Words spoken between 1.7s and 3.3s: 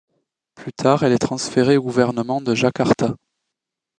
au gouvernement de Jakarta.